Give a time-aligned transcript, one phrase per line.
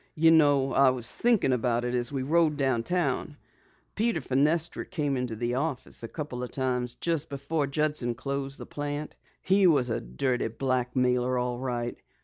[0.15, 3.37] You know, I was thinkin' about it as we rode downtown.
[3.93, 8.65] Peter Fenestra came into the office a couple of times just before Judson closed the
[8.65, 9.15] plant.
[9.43, 11.99] He was a dirty blackmailer, all right!